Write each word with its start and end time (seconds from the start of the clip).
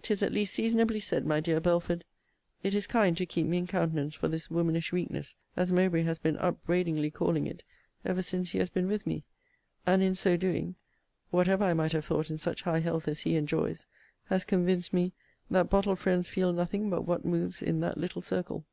'Tis 0.00 0.22
at 0.22 0.32
least 0.32 0.54
seasonably 0.54 0.98
said, 1.00 1.26
my 1.26 1.38
dear 1.38 1.60
Belford. 1.60 2.06
It 2.62 2.74
is 2.74 2.86
kind 2.86 3.14
to 3.18 3.26
keep 3.26 3.46
me 3.46 3.58
in 3.58 3.66
countenance 3.66 4.14
for 4.14 4.26
this 4.26 4.48
womanish 4.50 4.90
weakness, 4.90 5.34
as 5.54 5.70
Mowbray 5.70 6.02
has 6.04 6.18
been 6.18 6.38
upbraidingly 6.38 7.10
calling 7.10 7.46
it, 7.46 7.62
ever 8.02 8.22
since 8.22 8.52
he 8.52 8.58
has 8.58 8.70
been 8.70 8.88
with 8.88 9.06
me: 9.06 9.22
and 9.84 10.00
in 10.02 10.14
so 10.14 10.38
doing, 10.38 10.76
(whatever 11.30 11.64
I 11.64 11.74
might 11.74 11.92
have 11.92 12.06
thought 12.06 12.30
in 12.30 12.38
such 12.38 12.62
high 12.62 12.80
health 12.80 13.06
as 13.06 13.20
he 13.20 13.36
enjoys,) 13.36 13.84
has 14.30 14.46
convinced 14.46 14.94
me, 14.94 15.12
that 15.50 15.68
bottle 15.68 15.94
friends 15.94 16.30
feel 16.30 16.54
nothing 16.54 16.88
but 16.88 17.02
what 17.04 17.26
moves 17.26 17.60
in 17.60 17.80
that 17.80 17.98
little 17.98 18.22
circle. 18.22 18.64